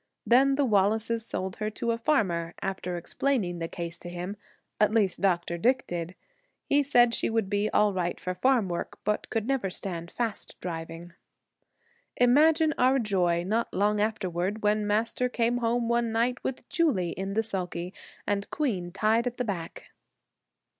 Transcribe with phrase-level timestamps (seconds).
[0.25, 4.35] Then the Wallaces sold her to a farmer, after explaining the case to him
[4.79, 5.59] at least Dr.
[5.59, 6.15] Dick did.
[6.65, 10.59] He said she would be all right for farm work, but could never stand fast
[10.59, 11.13] driving.
[12.17, 17.35] Imagine our joy, not long afterward, when Master came home one night with Julie in
[17.35, 17.93] the sulky
[18.25, 19.91] and Queen tied at the back.